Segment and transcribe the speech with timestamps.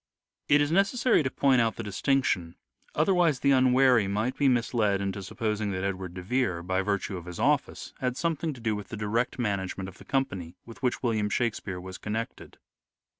[0.49, 2.55] It is necessary to point out the distinction,
[2.95, 7.25] otherwise the unwary might be misled into supposing that Edward de Vere, by virtue of
[7.25, 11.03] his office, had something to do with the direct management of the company with which
[11.03, 12.57] William Shakspere was connected.